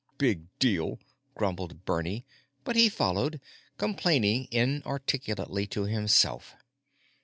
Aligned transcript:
"Big 0.17 0.45
deal," 0.57 0.97
grumbled 1.35 1.85
Bernie, 1.85 2.25
but 2.63 2.75
he 2.75 2.89
followed, 2.89 3.39
complaining 3.77 4.47
inarticulately 4.49 5.67
to 5.67 5.83
himself. 5.83 6.55